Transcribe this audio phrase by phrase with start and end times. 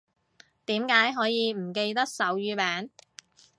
[0.65, 2.89] 點解可以唔記得手語名